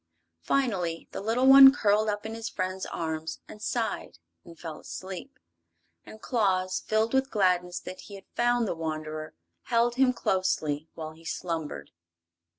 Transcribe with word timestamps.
Finally 0.41 1.07
the 1.11 1.21
little 1.21 1.45
one 1.45 1.71
curled 1.71 2.09
up 2.09 2.25
in 2.25 2.33
his 2.33 2.49
friend's 2.49 2.87
arms 2.87 3.39
and 3.47 3.61
sighed 3.61 4.17
and 4.43 4.57
fell 4.57 4.79
asleep, 4.79 5.37
and 6.07 6.23
Claus, 6.23 6.79
filled 6.79 7.13
with 7.13 7.29
gladness 7.29 7.79
that 7.79 7.99
he 7.99 8.15
had 8.15 8.25
found 8.33 8.67
the 8.67 8.73
wanderer, 8.73 9.35
held 9.65 9.97
him 9.97 10.11
closely 10.11 10.89
while 10.95 11.11
he 11.11 11.23
slumbered. 11.23 11.91